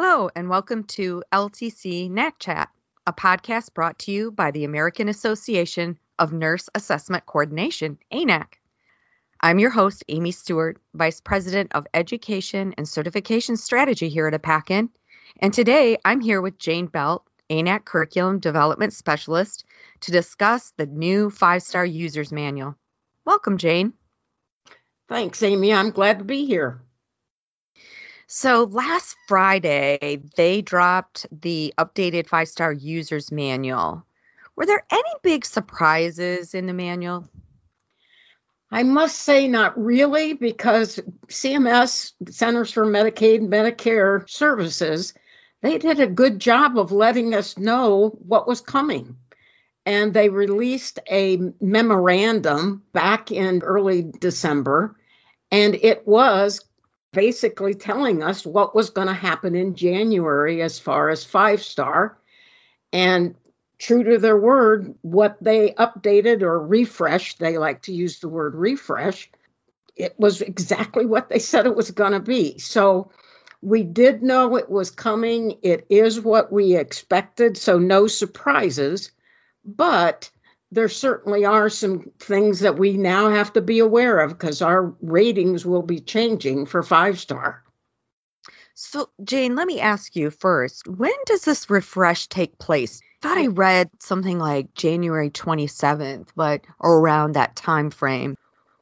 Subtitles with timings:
[0.00, 2.70] Hello, and welcome to LTC NAC Chat,
[3.04, 8.46] a podcast brought to you by the American Association of Nurse Assessment Coordination, ANAC.
[9.40, 14.90] I'm your host, Amy Stewart, Vice President of Education and Certification Strategy here at APACN.
[15.40, 19.64] And today I'm here with Jane Belt, ANAC Curriculum Development Specialist,
[20.02, 22.76] to discuss the new five star users manual.
[23.24, 23.94] Welcome, Jane.
[25.08, 25.74] Thanks, Amy.
[25.74, 26.82] I'm glad to be here.
[28.30, 34.04] So last Friday, they dropped the updated five star users manual.
[34.54, 37.26] Were there any big surprises in the manual?
[38.70, 45.14] I must say, not really, because CMS, Centers for Medicaid and Medicare Services,
[45.62, 49.16] they did a good job of letting us know what was coming.
[49.86, 54.96] And they released a memorandum back in early December,
[55.50, 56.60] and it was
[57.18, 62.16] basically telling us what was going to happen in January as far as five star.
[62.92, 63.34] And
[63.76, 68.54] true to their word, what they updated or refreshed, they like to use the word
[68.54, 69.32] refresh,
[69.96, 72.58] it was exactly what they said it was going to be.
[72.58, 73.10] So
[73.60, 75.58] we did know it was coming.
[75.62, 77.56] It is what we expected.
[77.56, 79.10] So no surprises.
[79.64, 80.30] But
[80.70, 84.94] there certainly are some things that we now have to be aware of because our
[85.00, 87.62] ratings will be changing for five star.
[88.74, 93.00] So, Jane, let me ask you first when does this refresh take place?
[93.02, 98.36] I thought I read something like January 27th, but around that time frame.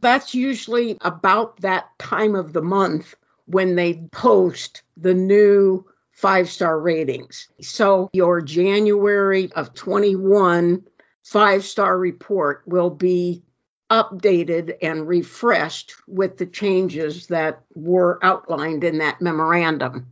[0.00, 6.78] That's usually about that time of the month when they post the new five star
[6.78, 7.48] ratings.
[7.60, 10.84] So, your January of 21
[11.24, 13.42] five star report will be
[13.90, 20.06] updated and refreshed with the changes that were outlined in that memorandum.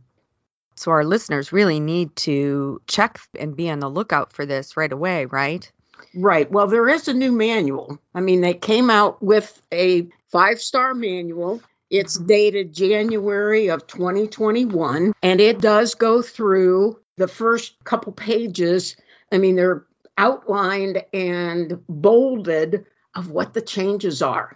[0.75, 4.91] So, our listeners really need to check and be on the lookout for this right
[4.91, 5.69] away, right?
[6.15, 6.49] Right.
[6.49, 7.99] Well, there is a new manual.
[8.15, 11.61] I mean, they came out with a five star manual.
[11.89, 12.27] It's mm-hmm.
[12.27, 18.95] dated January of 2021, and it does go through the first couple pages.
[19.31, 19.85] I mean, they're
[20.19, 22.85] outlined and bolded
[23.15, 24.55] of what the changes are.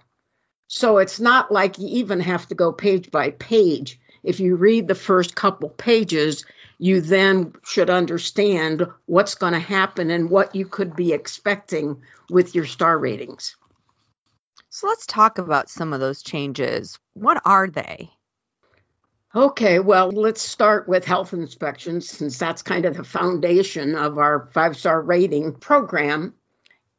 [0.67, 3.99] So it's not like you even have to go page by page.
[4.23, 6.45] If you read the first couple pages,
[6.77, 12.55] you then should understand what's going to happen and what you could be expecting with
[12.55, 13.55] your star ratings.
[14.69, 16.99] So let's talk about some of those changes.
[17.13, 18.09] What are they?
[19.35, 24.47] Okay, well, let's start with health inspections since that's kind of the foundation of our
[24.53, 26.35] five star rating program.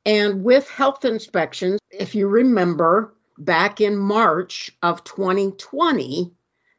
[0.05, 6.33] And with health inspections, if you remember back in March of 2020,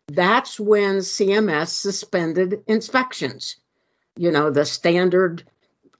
[0.09, 3.55] that's when CMS suspended inspections.
[4.17, 5.43] You know, the standard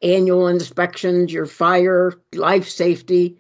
[0.01, 3.37] annual inspections, your fire, life safety.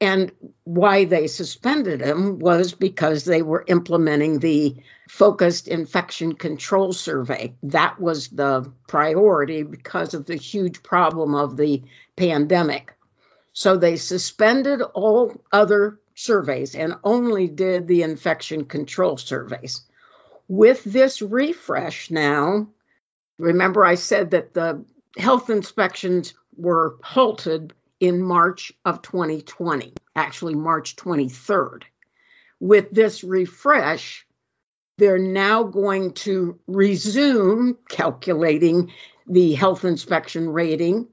[0.00, 0.32] And
[0.64, 4.76] why they suspended them was because they were implementing the
[5.08, 7.54] focused infection control survey.
[7.62, 11.82] That was the priority because of the huge problem of the
[12.16, 12.92] pandemic.
[13.54, 19.80] So they suspended all other surveys and only did the infection control surveys.
[20.48, 22.68] With this refresh now,
[23.38, 24.84] remember I said that the
[25.16, 31.84] health inspections were halted in March of 2020, actually March 23rd.
[32.60, 34.26] With this refresh,
[34.98, 38.92] they're now going to resume calculating
[39.26, 41.08] the health inspection rating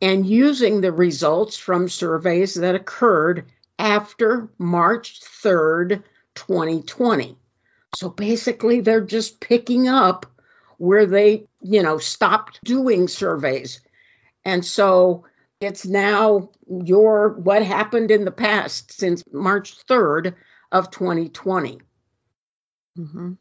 [0.00, 3.46] and using the results from surveys that occurred
[3.78, 6.02] after March 3rd,
[6.34, 7.36] 2020.
[7.94, 10.26] So basically, they're just picking up
[10.78, 13.80] where they, you know, stopped doing surveys.
[14.44, 15.24] And so
[15.62, 20.34] it's now your what happened in the past since March 3rd
[20.70, 21.80] of 2020.
[22.98, 23.32] Mm-hmm.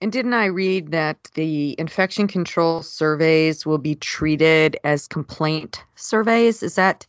[0.00, 6.62] And didn't I read that the infection control surveys will be treated as complaint surveys?
[6.62, 7.06] Is that?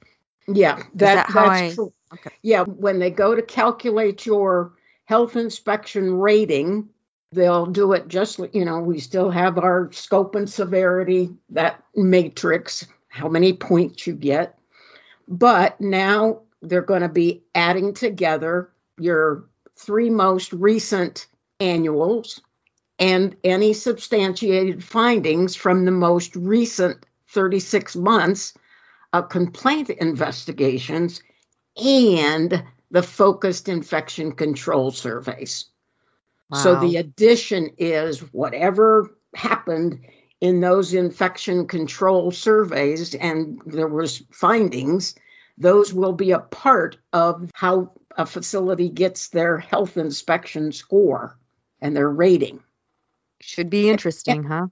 [0.47, 1.73] Yeah, that, that how I?
[1.73, 1.93] True.
[2.13, 2.29] Okay.
[2.41, 4.73] Yeah, when they go to calculate your
[5.05, 6.89] health inspection rating,
[7.31, 12.85] they'll do it just you know we still have our scope and severity that matrix
[13.13, 14.57] how many points you get.
[15.27, 19.45] But now they're going to be adding together your
[19.77, 21.27] three most recent
[21.59, 22.41] annuals
[22.97, 28.55] and any substantiated findings from the most recent 36 months
[29.13, 31.21] of complaint investigations
[31.77, 35.65] and the focused infection control surveys.
[36.49, 36.57] Wow.
[36.57, 39.99] So the addition is whatever happened
[40.43, 45.15] in those infection control surveys and there was findings
[45.57, 51.37] those will be a part of how a facility gets their health inspection score
[51.79, 52.59] and their rating.
[53.39, 54.67] Should be interesting huh?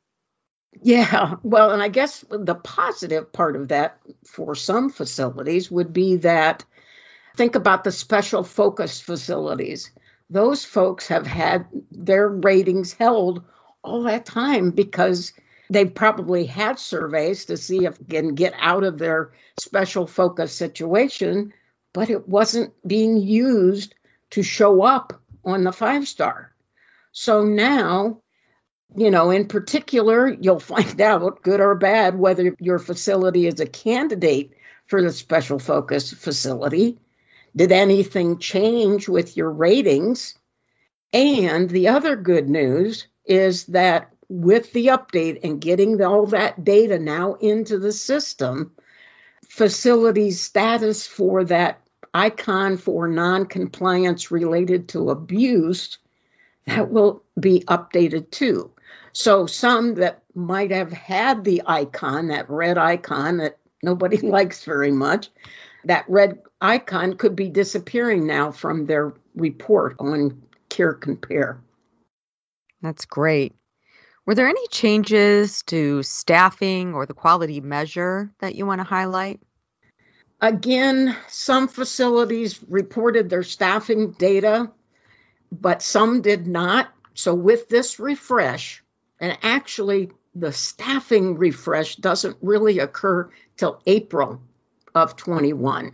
[0.81, 6.17] Yeah well and i guess the positive part of that for some facilities would be
[6.17, 6.65] that
[7.37, 9.91] think about the special focus facilities.
[10.29, 13.43] Those folks have had their ratings held
[13.83, 15.33] all that time because
[15.71, 20.53] they've probably had surveys to see if they can get out of their special focus
[20.53, 21.53] situation,
[21.93, 23.95] but it wasn't being used
[24.31, 26.53] to show up on the five star.
[27.11, 28.21] So now,
[28.95, 33.65] you know, in particular, you'll find out, good or bad, whether your facility is a
[33.65, 34.53] candidate
[34.87, 36.99] for the special focus facility
[37.55, 40.35] did anything change with your ratings?
[41.13, 46.97] And the other good news is that with the update and getting all that data
[46.97, 48.71] now into the system,
[49.49, 51.81] facility status for that
[52.13, 55.97] icon for non-compliance related to abuse
[56.65, 58.71] that will be updated too.
[59.11, 64.91] So some that might have had the icon, that red icon that nobody likes very
[64.91, 65.29] much,
[65.83, 71.59] that red icon could be disappearing now from their report on Care Compare.
[72.81, 73.55] That's great.
[74.25, 79.39] Were there any changes to staffing or the quality measure that you want to highlight?
[80.39, 84.71] Again, some facilities reported their staffing data,
[85.51, 86.91] but some did not.
[87.13, 88.83] So, with this refresh,
[89.19, 94.41] and actually, the staffing refresh doesn't really occur till April
[94.95, 95.93] of 21.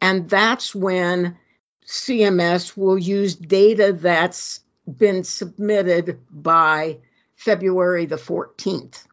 [0.00, 1.38] And that's when
[1.86, 6.98] CMS will use data that's been submitted by
[7.44, 9.04] February the 14th,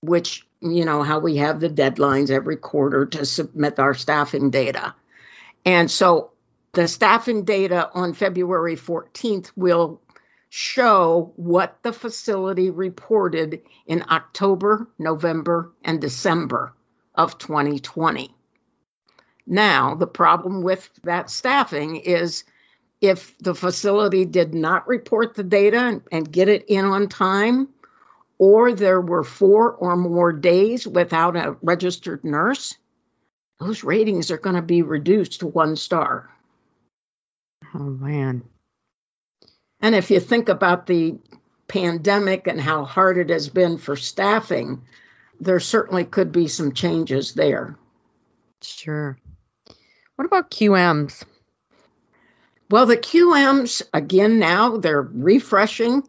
[0.00, 4.94] which, you know, how we have the deadlines every quarter to submit our staffing data.
[5.64, 6.32] And so
[6.72, 10.02] the staffing data on February 14th will
[10.48, 16.74] show what the facility reported in October, November, and December
[17.14, 18.34] of 2020.
[19.46, 22.42] Now, the problem with that staffing is
[23.00, 27.68] if the facility did not report the data and get it in on time,
[28.38, 32.76] or there were four or more days without a registered nurse,
[33.58, 36.30] those ratings are going to be reduced to one star.
[37.74, 38.44] Oh, man.
[39.80, 41.18] And if you think about the
[41.68, 44.82] pandemic and how hard it has been for staffing,
[45.40, 47.78] there certainly could be some changes there.
[48.62, 49.18] Sure.
[50.16, 51.24] What about QMs?
[52.68, 56.02] Well, the QMs, again, now they're refreshing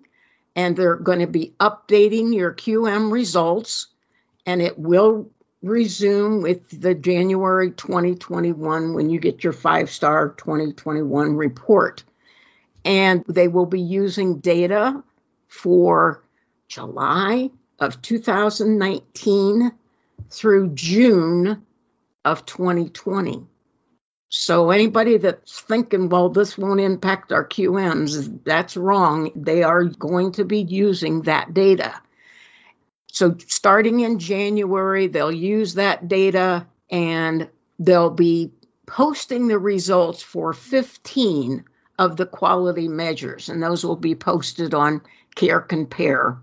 [0.55, 3.87] and they're going to be updating your QM results,
[4.43, 5.29] and it will
[5.61, 12.03] resume with the January 2021 when you get your five star 2021 report.
[12.83, 15.03] And they will be using data
[15.47, 16.23] for
[16.67, 19.71] July of 2019
[20.31, 21.65] through June
[22.25, 23.45] of 2020.
[24.29, 29.31] So anybody that's thinking, well, this won't impact our QMs, that's wrong.
[29.35, 31.93] They are going to be using that data.
[33.07, 38.51] So starting in January, they'll use that data and they'll be
[38.85, 41.63] posting the results for 15
[41.99, 45.01] of the quality measures, and those will be posted on
[45.35, 46.37] Care Compare.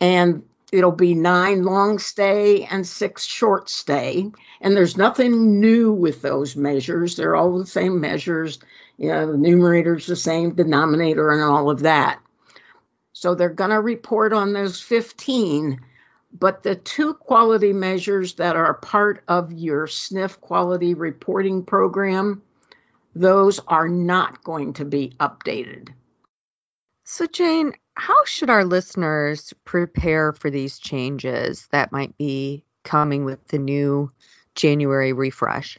[0.00, 4.30] And it'll be nine long stay and six short stay.
[4.60, 7.16] And there's nothing new with those measures.
[7.16, 8.58] They're all the same measures.
[8.96, 12.20] You know, the numerator's the same, denominator, and all of that.
[13.12, 15.80] So they're going to report on those 15.
[16.38, 22.42] But the two quality measures that are part of your SNF quality reporting program,
[23.14, 25.88] those are not going to be updated.
[27.04, 33.44] So, Jane, how should our listeners prepare for these changes that might be coming with
[33.48, 34.12] the new
[34.54, 35.78] January refresh?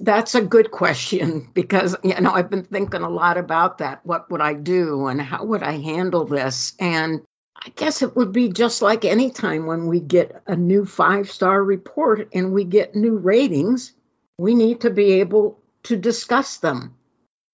[0.00, 4.04] That's a good question because you know I've been thinking a lot about that.
[4.04, 6.74] What would I do and how would I handle this?
[6.80, 7.22] And
[7.56, 11.62] I guess it would be just like any time when we get a new five-star
[11.62, 13.92] report and we get new ratings,
[14.36, 16.96] we need to be able to discuss them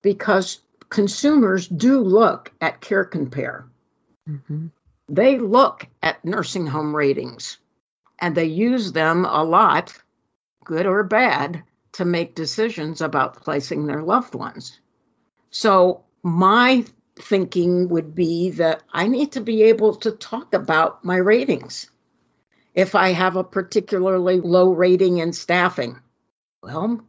[0.02, 3.66] because consumers do look at Care Compare.
[4.28, 4.66] Mm-hmm.
[5.08, 7.58] They look at nursing home ratings
[8.18, 9.96] and they use them a lot,
[10.64, 14.78] good or bad, to make decisions about placing their loved ones.
[15.50, 16.84] So, my
[17.16, 21.90] thinking would be that I need to be able to talk about my ratings.
[22.74, 25.98] If I have a particularly low rating in staffing,
[26.62, 27.00] well,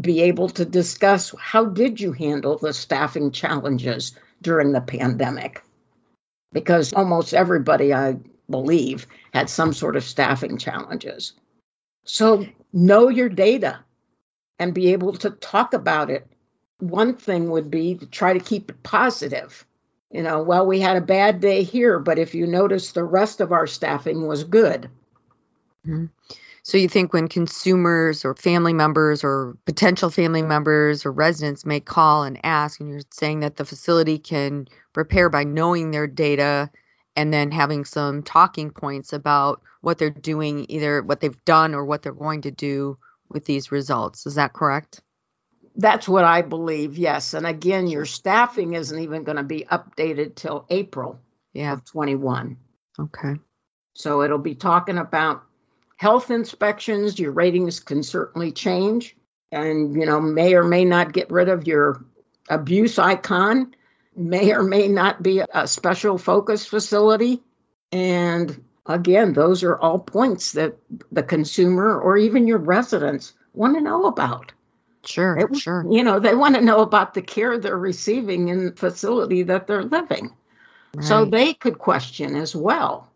[0.00, 5.62] be able to discuss how did you handle the staffing challenges during the pandemic?
[6.52, 11.32] Because almost everybody, I believe, had some sort of staffing challenges.
[12.04, 13.80] So know your data
[14.58, 16.26] and be able to talk about it.
[16.78, 19.66] One thing would be to try to keep it positive.
[20.10, 23.40] You know, well, we had a bad day here, but if you notice, the rest
[23.40, 24.90] of our staffing was good.
[25.86, 26.06] Mm-hmm.
[26.64, 31.78] So you think when consumers or family members or potential family members or residents may
[31.78, 36.70] call and ask, and you're saying that the facility can prepare by knowing their data
[37.16, 41.84] and then having some talking points about what they're doing, either what they've done or
[41.84, 42.96] what they're going to do
[43.28, 44.24] with these results.
[44.24, 45.02] Is that correct?
[45.76, 47.34] That's what I believe, yes.
[47.34, 51.20] And again, your staffing isn't even going to be updated till April
[51.52, 51.74] yeah.
[51.74, 52.56] of 21.
[52.98, 53.34] Okay.
[53.92, 55.44] So it'll be talking about
[55.96, 57.18] health inspections.
[57.18, 59.16] Your ratings can certainly change
[59.50, 62.04] and, you know, may or may not get rid of your
[62.48, 63.74] abuse icon
[64.16, 67.42] may or may not be a special focus facility.
[67.92, 70.76] And again, those are all points that
[71.10, 74.52] the consumer or even your residents want to know about.
[75.04, 75.84] Sure, it, sure.
[75.90, 79.66] You know, they want to know about the care they're receiving in the facility that
[79.66, 80.34] they're living.
[80.94, 81.04] Right.
[81.04, 83.10] So they could question as well.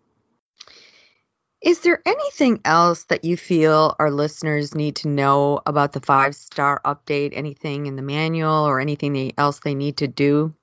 [1.61, 6.37] Is there anything else that you feel our listeners need to know about the five
[6.37, 7.31] star update?
[7.33, 10.55] Anything in the manual or anything else they need to do?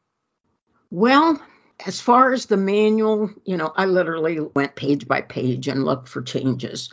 [0.90, 1.42] Well,
[1.86, 6.08] as far as the manual, you know, I literally went page by page and looked
[6.08, 6.90] for changes.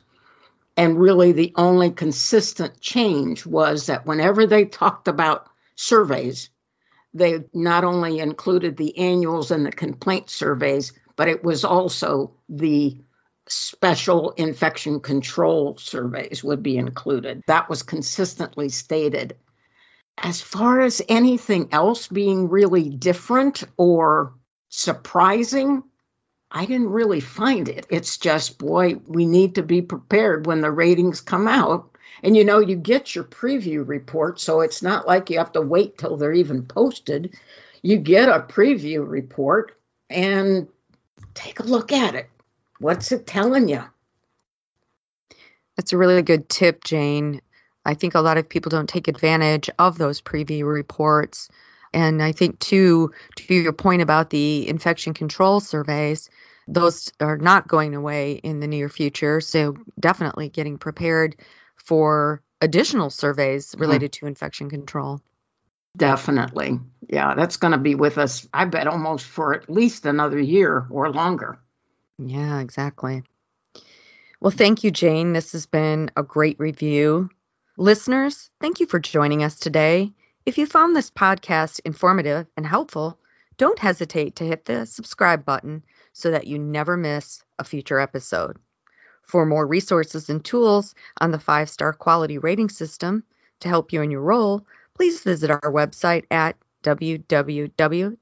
[0.76, 6.50] And really, the only consistent change was that whenever they talked about surveys,
[7.14, 12.98] they not only included the annuals and the complaint surveys, but it was also the
[13.52, 17.42] special infection control surveys would be included.
[17.46, 19.36] That was consistently stated
[20.18, 24.34] as far as anything else being really different or
[24.68, 25.82] surprising,
[26.50, 27.86] I didn't really find it.
[27.88, 31.90] It's just, boy, we need to be prepared when the ratings come out.
[32.22, 35.60] And you know, you get your preview report, so it's not like you have to
[35.60, 37.36] wait till they're even posted.
[37.80, 39.76] You get a preview report
[40.08, 40.68] and
[41.34, 42.30] take a look at it.
[42.82, 43.84] What's it telling you?
[45.76, 47.40] That's a really good tip, Jane.
[47.84, 51.48] I think a lot of people don't take advantage of those preview reports.
[51.94, 56.28] And I think, too, to your point about the infection control surveys,
[56.66, 59.40] those are not going away in the near future.
[59.40, 61.36] So, definitely getting prepared
[61.76, 63.80] for additional surveys mm-hmm.
[63.80, 64.26] related mm-hmm.
[64.26, 65.20] to infection control.
[65.96, 66.80] Definitely.
[67.08, 70.84] Yeah, that's going to be with us, I bet, almost for at least another year
[70.90, 71.60] or longer.
[72.18, 73.22] Yeah, exactly.
[74.40, 75.32] Well, thank you, Jane.
[75.32, 77.30] This has been a great review.
[77.76, 80.12] Listeners, thank you for joining us today.
[80.44, 83.18] If you found this podcast informative and helpful,
[83.56, 88.56] don't hesitate to hit the subscribe button so that you never miss a future episode.
[89.22, 93.22] For more resources and tools on the five star quality rating system
[93.60, 98.12] to help you in your role, please visit our website at www.aanac.org.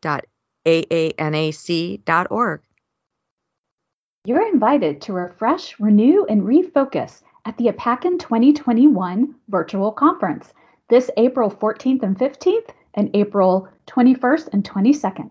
[4.26, 10.52] You're invited to refresh, renew, and refocus at the APACN 2021 virtual conference
[10.88, 15.30] this April 14th and 15th and April 21st and 22nd.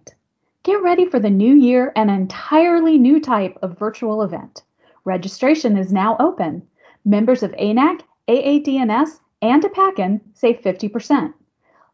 [0.64, 4.64] Get ready for the new year and an entirely new type of virtual event.
[5.06, 6.64] Registration is now open.
[7.06, 11.32] Members of ANAC, AADNS, and APACN save 50%.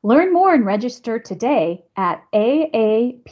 [0.01, 3.25] Learn more and register today at aapacn.org.